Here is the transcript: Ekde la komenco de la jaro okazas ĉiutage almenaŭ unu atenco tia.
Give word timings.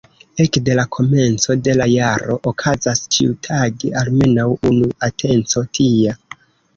Ekde 0.43 0.75
la 0.77 0.83
komenco 0.95 1.55
de 1.67 1.75
la 1.81 1.85
jaro 1.91 2.37
okazas 2.51 3.01
ĉiutage 3.15 3.91
almenaŭ 4.01 4.47
unu 4.71 4.89
atenco 5.09 5.63
tia. 5.79 6.15